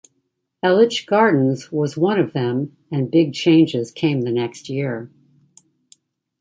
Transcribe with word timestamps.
Elitch 0.65 1.05
Gardens 1.05 1.71
was 1.71 1.95
one 1.95 2.19
of 2.19 2.33
them 2.33 2.75
and 2.91 3.11
big 3.11 3.35
changes 3.35 3.91
came 3.91 4.21
the 4.21 4.31
next 4.31 4.67
year. 4.67 5.11